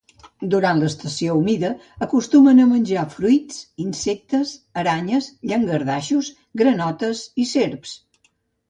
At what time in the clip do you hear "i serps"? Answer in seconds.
7.47-7.99